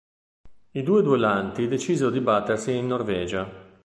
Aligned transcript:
I 0.71 0.81
due 0.81 1.03
duellanti 1.03 1.67
decisero 1.67 2.09
di 2.09 2.21
battersi 2.21 2.75
in 2.75 2.87
Norvegia. 2.87 3.47